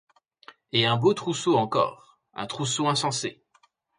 Et 0.71 0.87
un 0.87 0.97
beau 0.97 1.13
trousseau 1.13 1.55
encore! 1.55 2.17
un 2.33 2.47
trousseau 2.47 2.87
insensé. 2.87 3.43